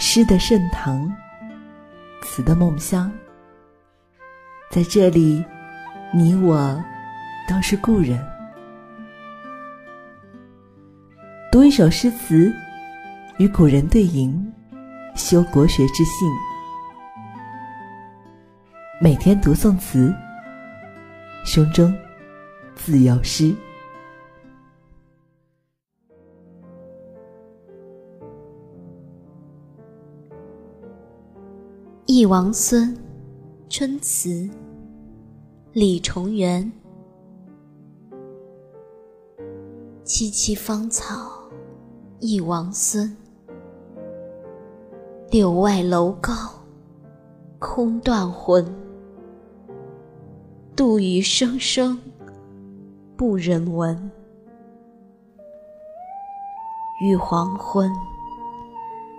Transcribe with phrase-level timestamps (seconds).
[0.00, 1.12] 诗的盛唐，
[2.22, 3.12] 词的梦乡。
[4.70, 5.44] 在这里，
[6.14, 6.80] 你我
[7.48, 8.24] 都是故人。
[11.50, 12.54] 读一首诗词，
[13.38, 14.52] 与古人对吟，
[15.16, 16.28] 修国学之性。
[19.00, 20.14] 每天读宋词，
[21.44, 21.92] 胸中
[22.76, 23.52] 自有诗。
[32.18, 32.98] 忆王孙，
[33.68, 34.50] 春词，
[35.72, 36.72] 李重元。
[40.04, 41.30] 萋萋芳草，
[42.18, 43.16] 忆王孙。
[45.30, 46.32] 柳外楼高，
[47.60, 48.66] 空断魂。
[50.74, 51.96] 杜宇声声，
[53.16, 54.10] 不忍闻。
[57.00, 57.88] 雨黄昏，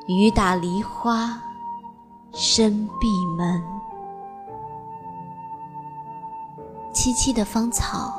[0.09, 1.41] 雨打梨花。
[2.31, 3.61] 深闭门，
[6.93, 8.13] 萋萋的芳草，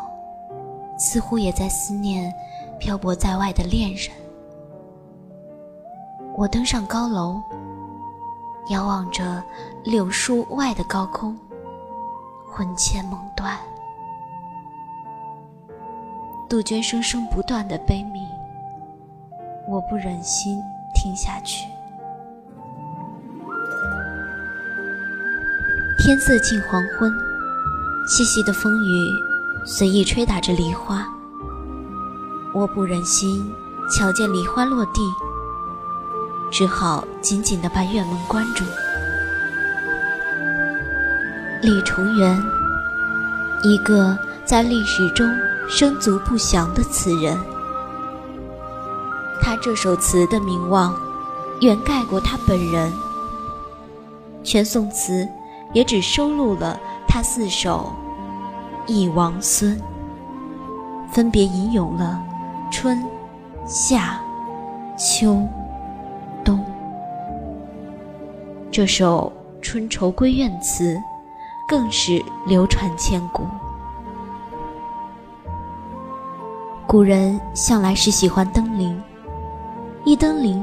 [0.99, 2.33] 似乎也在思念
[2.79, 4.11] 漂泊在外的恋人。
[6.37, 7.41] 我登上高楼，
[8.69, 9.43] 遥望着
[9.85, 11.39] 柳树外的高空，
[12.51, 13.57] 魂牵梦断。
[16.49, 18.27] 杜鹃声声不断的悲鸣，
[19.69, 20.61] 我不忍心
[20.95, 21.69] 听下去。
[26.03, 27.15] 天色近黄昏，
[28.07, 29.23] 细细的风雨
[29.67, 31.07] 随意吹打着梨花。
[32.55, 33.53] 我不忍心
[33.91, 35.03] 瞧见梨花落地，
[36.51, 38.65] 只好紧紧地把院门关住。
[41.61, 42.43] 李重元，
[43.63, 45.31] 一个在历史中
[45.69, 47.39] 声足不详的词人，
[49.43, 50.99] 他这首词的名望
[51.61, 52.91] 远盖过他本人。
[54.43, 55.29] 全宋词。
[55.73, 57.93] 也只收录了他四首
[58.93, 59.77] 《忆王孙》，
[61.11, 62.21] 分别吟咏了
[62.71, 63.05] 春、
[63.67, 64.21] 夏、
[64.97, 65.47] 秋、
[66.45, 66.65] 冬。
[68.71, 70.95] 这首《春愁归怨词》
[71.69, 73.45] 更是流传千古。
[76.87, 79.01] 古人向来是喜欢登临，
[80.05, 80.61] 一登临，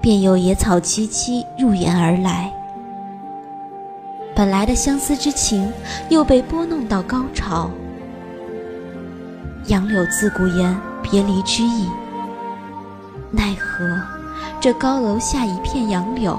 [0.00, 2.52] 便有野草萋萋入眼而来。
[4.38, 5.68] 本来的相思之情，
[6.10, 7.68] 又被拨弄到高潮。
[9.66, 11.88] 杨柳自古言别离之意，
[13.32, 13.84] 奈何
[14.60, 16.38] 这高楼下一片杨柳，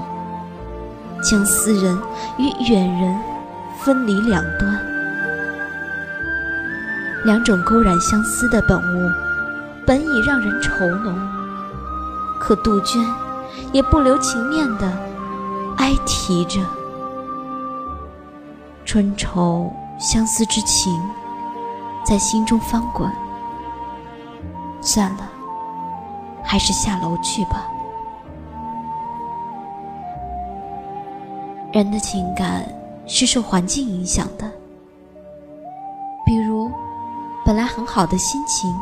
[1.22, 1.94] 将思人
[2.38, 3.14] 与远人
[3.82, 4.80] 分离两端。
[7.26, 9.10] 两种勾染相思的本物，
[9.86, 11.14] 本已让人愁浓，
[12.40, 13.06] 可杜鹃
[13.72, 14.90] 也不留情面的
[15.76, 16.62] 哀啼着。
[18.92, 21.00] 春愁相思之情，
[22.02, 23.08] 在心中翻滚。
[24.80, 25.30] 算了，
[26.42, 27.68] 还是下楼去吧。
[31.72, 32.66] 人的情感
[33.06, 34.50] 是受环境影响的，
[36.26, 36.68] 比如，
[37.46, 38.76] 本来很好的心情，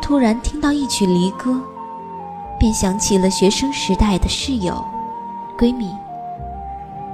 [0.00, 1.60] 突然听到一曲离歌，
[2.60, 4.84] 便想起了学生时代的室友、
[5.58, 5.92] 闺蜜。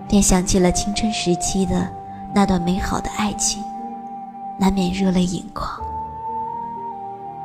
[0.08, 1.90] 便想起了青春时期的
[2.34, 3.62] 那段美好的爱情，
[4.58, 5.80] 难免热泪盈眶。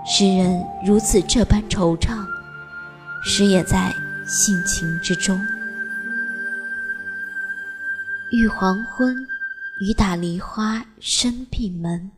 [0.05, 2.17] 诗人如此这般惆怅，
[3.23, 3.93] 诗也在
[4.27, 5.39] 性情之中。
[8.31, 9.15] 欲黄昏，
[9.81, 12.09] 雨打梨花深闭门。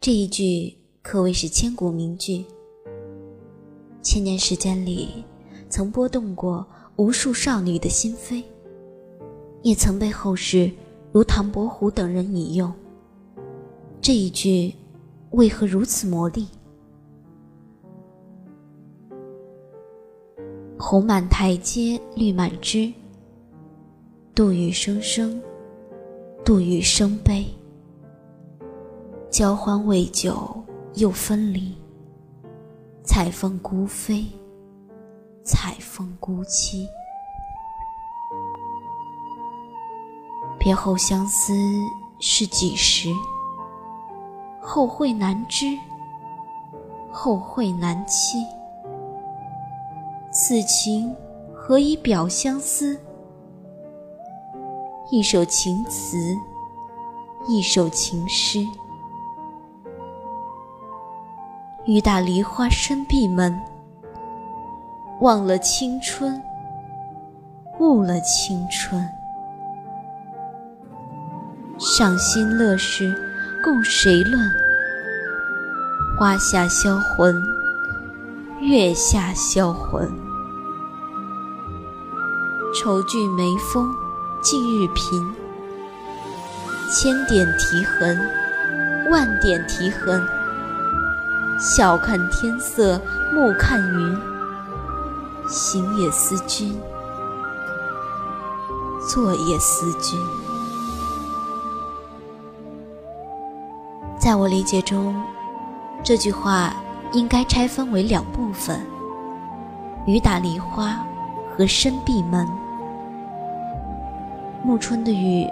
[0.00, 2.44] 这一句可谓是千古名句，
[4.02, 5.24] 千年时间里
[5.68, 6.66] 曾拨动过
[6.96, 8.42] 无数少女的心扉。
[9.62, 10.70] 也曾被后世
[11.12, 12.72] 如唐伯虎等人引用。
[14.00, 14.74] 这一句
[15.30, 16.46] 为何如此魔力？
[20.78, 22.90] 红满台阶绿满枝，
[24.34, 25.40] 杜宇声声，
[26.44, 27.44] 杜宇声悲。
[29.30, 30.50] 交欢未久
[30.94, 31.72] 又分离，
[33.04, 34.26] 采风孤飞，
[35.44, 36.86] 采风孤栖。
[40.60, 41.54] 别后相思
[42.18, 43.08] 是几时？
[44.60, 45.64] 后会难知，
[47.10, 48.44] 后会难期。
[50.30, 51.16] 此情
[51.54, 53.00] 何以表相思？
[55.10, 56.36] 一首情词，
[57.48, 58.62] 一首情诗。
[61.86, 63.58] 雨打梨花深闭门，
[65.22, 66.40] 忘了青春，
[67.78, 69.08] 误了青春。
[71.80, 73.14] 赏心乐事，
[73.64, 74.52] 共谁论？
[76.18, 77.42] 花下销魂，
[78.60, 80.06] 月下销魂。
[82.74, 83.88] 愁聚眉峰，
[84.42, 85.34] 近日贫。
[86.92, 88.28] 千点啼痕，
[89.10, 90.22] 万点啼痕。
[91.58, 93.00] 晓看天色，
[93.32, 94.18] 暮看云。
[95.48, 96.78] 行也思君，
[99.08, 100.20] 坐也思君。
[104.20, 105.18] 在我理解中，
[106.04, 106.76] 这句话
[107.12, 108.78] 应该拆分为两部分：
[110.04, 111.02] 雨打梨花
[111.56, 112.46] 和深闭门。
[114.62, 115.48] 暮春的雨，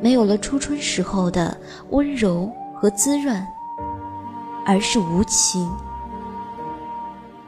[0.00, 1.56] 没有了初春时候的
[1.90, 3.46] 温柔和滋润，
[4.66, 5.70] 而是无情。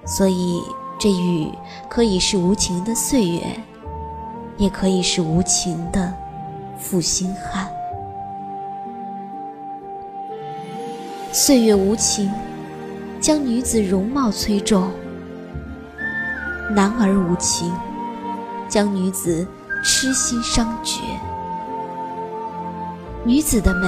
[0.06, 0.62] 所以。
[0.98, 1.52] 这雨
[1.90, 3.42] 可以是无情的岁月，
[4.56, 6.10] 也可以是无情的
[6.78, 7.68] 负心汉。
[11.38, 12.32] 岁月无情，
[13.20, 14.84] 将女子容貌摧皱；
[16.74, 17.70] 男儿无情，
[18.70, 19.46] 将女子
[19.84, 21.02] 痴心伤绝。
[23.22, 23.86] 女子的美，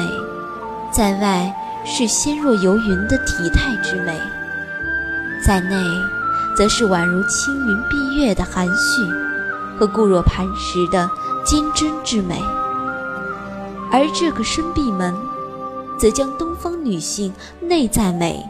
[0.93, 1.51] 在外
[1.87, 4.15] 是纤若游云的体态之美，
[5.43, 5.75] 在内。
[6.55, 9.09] 则是宛如青云蔽月的含蓄，
[9.79, 11.09] 和固若磐石的
[11.47, 12.43] 坚贞之美。
[13.93, 15.15] 而这个深闭门，
[15.99, 18.49] 则将东方女性内在美，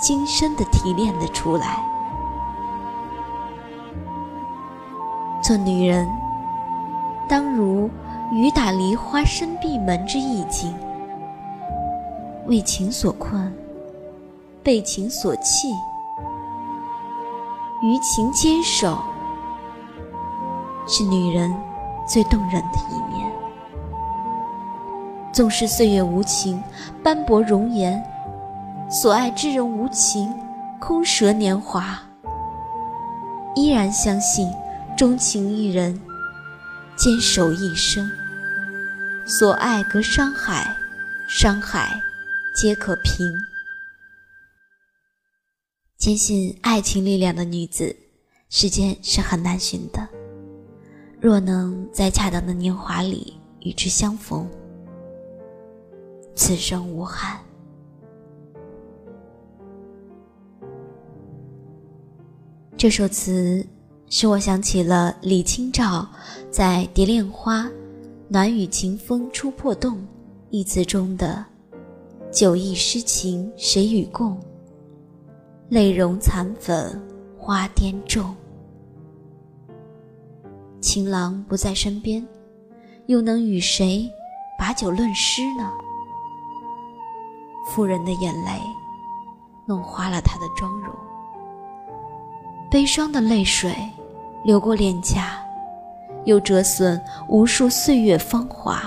[0.00, 1.78] 精深的提炼了出来。
[5.42, 6.06] 做女人，
[7.28, 7.88] 当如
[8.32, 10.74] 雨打梨花深闭门之意境，
[12.46, 13.52] 为情所困，
[14.62, 15.68] 被情所弃。
[17.82, 18.98] 于情坚守，
[20.86, 21.50] 是女人
[22.06, 23.32] 最动人的一面。
[25.40, 26.62] 纵使岁月无情，
[27.02, 27.98] 斑驳容颜，
[28.90, 30.30] 所爱之人无情，
[30.78, 31.98] 空折年华，
[33.56, 34.52] 依然相信
[34.98, 35.98] 钟情一人，
[36.94, 38.06] 坚守一生。
[39.26, 40.76] 所爱隔山海，
[41.26, 41.98] 山海
[42.54, 43.26] 皆可平。
[45.96, 47.96] 坚信爱情力量的女子，
[48.50, 50.06] 世间是很难寻的。
[51.18, 54.46] 若能在恰当的年华里与之相逢，
[56.42, 57.38] 此生无憾。
[62.78, 63.62] 这首词
[64.08, 66.08] 使我想起了李清照
[66.50, 67.64] 在《蝶恋花·
[68.26, 69.96] 暖雨晴风初破洞》
[70.48, 71.44] 一词中的
[72.32, 74.40] “酒意诗情谁与共”。
[75.68, 76.98] 泪融残粉
[77.38, 78.34] 花颠重，
[80.80, 82.26] 情郎不在身边，
[83.08, 84.10] 又能与谁
[84.58, 85.70] 把酒论诗呢？
[87.70, 88.50] 妇人的眼泪
[89.64, 90.92] 弄花了她的妆容，
[92.68, 93.72] 悲伤的泪水
[94.42, 95.38] 流过脸颊，
[96.24, 98.82] 又折损无数岁月芳华。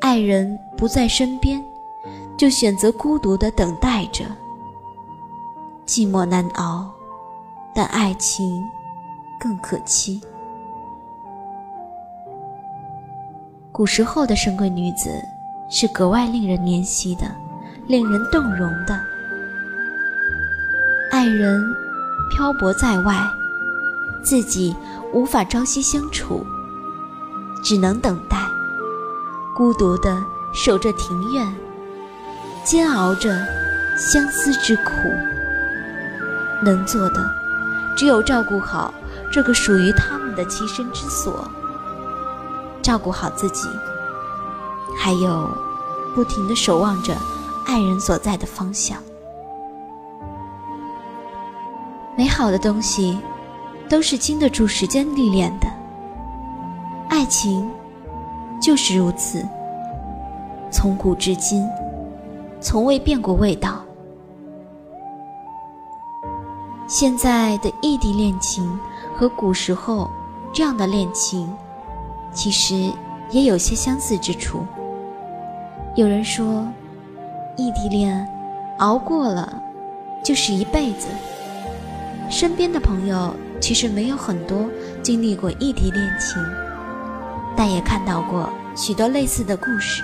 [0.00, 1.62] 爱人不在身边，
[2.34, 4.24] 就选择孤独的等待着。
[5.84, 6.90] 寂寞难熬，
[7.74, 8.64] 但爱情
[9.38, 10.18] 更可期。
[13.70, 15.22] 古时候的深闺女子
[15.76, 17.26] 是格外令人怜惜的，
[17.88, 18.96] 令人动容的。
[21.10, 21.60] 爱人
[22.30, 23.16] 漂泊在外，
[24.22, 24.72] 自己
[25.12, 26.46] 无法朝夕相处，
[27.64, 28.38] 只能等待，
[29.56, 30.16] 孤独的
[30.52, 31.52] 守着庭院，
[32.62, 33.36] 煎熬着
[33.96, 34.92] 相思之苦。
[36.62, 37.28] 能做的，
[37.96, 38.94] 只有照顾好
[39.28, 41.50] 这个属于他们的栖身之所，
[42.80, 43.68] 照顾好自己，
[45.04, 45.46] 还有
[46.14, 47.14] 不停的守望着
[47.66, 48.96] 爱人所在的方向。
[52.16, 53.18] 美好的东西
[53.86, 55.66] 都是经得住时间历练的，
[57.10, 57.70] 爱情
[58.58, 59.46] 就是如此，
[60.72, 61.68] 从古至今，
[62.58, 63.84] 从未变过味道。
[66.86, 68.80] 现在的异地恋情
[69.14, 70.08] 和古时候
[70.50, 71.54] 这样的恋情，
[72.32, 72.90] 其实
[73.28, 74.64] 也有些相似之处。
[75.96, 76.66] 有人说，
[77.56, 78.28] 异地恋
[78.78, 79.62] 熬过了
[80.24, 81.06] 就是一辈子。
[82.28, 84.68] 身边的朋友其实没有很多
[85.02, 86.44] 经历过异地恋情，
[87.56, 90.02] 但也看到过许多类似的故事。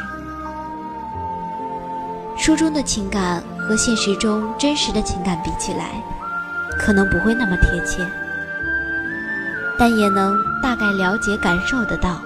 [2.37, 5.91] 书中的情感和现实中真实的情感比起来。
[6.79, 8.07] 可能不会那么贴切，
[9.79, 12.23] 但也能大概了解、感受得到。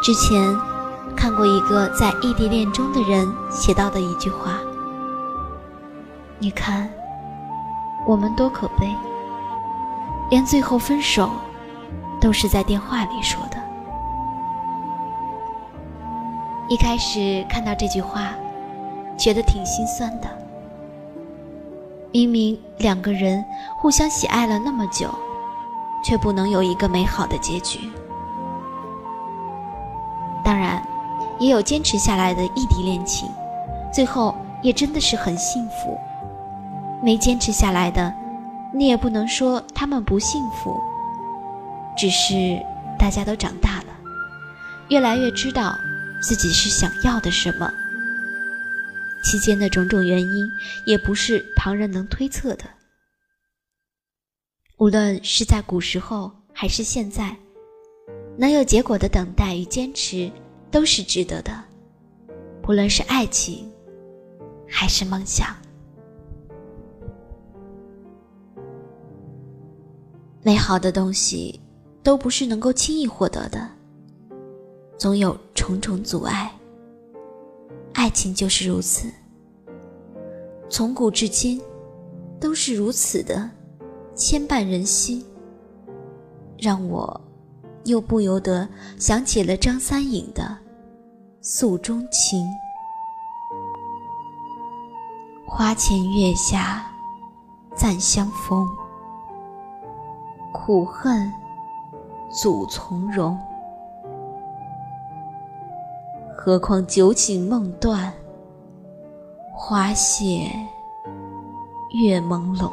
[0.00, 0.56] 之前
[1.16, 4.58] 看过一个在异地恋中的人写到的一句话
[6.38, 6.90] ：“你看，
[8.06, 8.96] 我们多可悲，
[10.30, 11.30] 连最后分手
[12.20, 13.58] 都是在电话里说的。”
[16.68, 18.30] 一开始看到这句话，
[19.18, 20.28] 觉得挺心酸的。
[22.12, 23.44] 明明两个人
[23.76, 25.08] 互相喜爱了那么久，
[26.02, 27.78] 却不能有一个美好的结局。
[31.40, 33.28] 也有坚持下来的异地恋情，
[33.92, 35.98] 最后也真的是很幸福。
[37.02, 38.14] 没坚持下来的，
[38.74, 40.78] 你也不能说他们不幸福，
[41.96, 42.60] 只是
[42.98, 43.86] 大家都长大了，
[44.90, 45.74] 越来越知道
[46.22, 47.72] 自己是想要的什么。
[49.24, 50.46] 期间的种种原因，
[50.84, 52.64] 也不是旁人能推测的。
[54.78, 57.34] 无论是在古时候还是现在。
[58.38, 60.30] 能有结果的等待与坚持
[60.70, 61.52] 都是值得的，
[62.62, 63.70] 不论是爱情，
[64.68, 65.56] 还是梦想。
[70.42, 71.60] 美好的东西
[72.02, 73.68] 都不是能够轻易获得的，
[74.96, 76.50] 总有重重阻碍。
[77.92, 79.10] 爱情就是如此，
[80.70, 81.60] 从古至今
[82.40, 83.50] 都是如此的
[84.14, 85.22] 牵绊人心，
[86.56, 87.20] 让我。
[87.84, 88.68] 又不由得
[88.98, 90.42] 想起了张三影的
[91.40, 92.44] 《诉衷情》：
[95.46, 96.86] 花前月下
[97.74, 98.68] 暂相逢，
[100.52, 101.32] 苦恨
[102.30, 103.38] 阻从容。
[106.36, 108.12] 何况酒醒梦断，
[109.52, 110.50] 花谢
[111.92, 112.70] 月朦胧，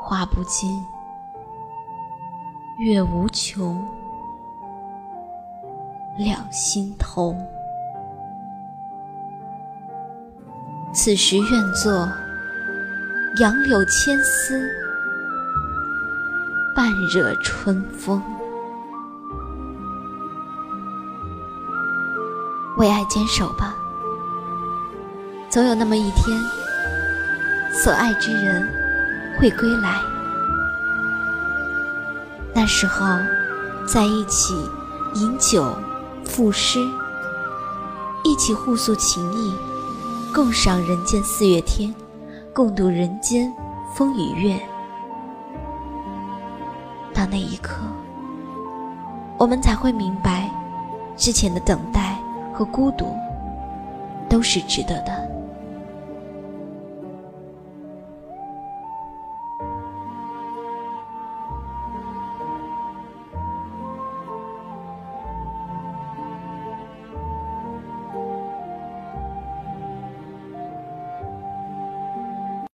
[0.00, 0.84] 花不尽。
[2.78, 3.82] 月无穷，
[6.18, 7.34] 两心同。
[10.92, 12.06] 此时愿作
[13.40, 14.68] 杨柳千丝，
[16.74, 18.22] 半惹春风。
[22.76, 23.74] 为爱坚守吧，
[25.48, 26.38] 总有那么一天，
[27.72, 28.68] 所爱之人
[29.38, 29.98] 会归来。
[32.56, 33.04] 那时候，
[33.86, 34.54] 在一起
[35.12, 35.76] 饮酒
[36.24, 36.80] 赋诗，
[38.24, 39.54] 一起互诉情谊，
[40.32, 41.94] 共赏人间四月天，
[42.54, 43.52] 共度人间
[43.94, 44.58] 风与月。
[47.12, 47.74] 到那一刻，
[49.36, 50.50] 我们才会明白，
[51.14, 52.18] 之前的等待
[52.54, 53.14] 和孤独，
[54.30, 55.25] 都是值得的。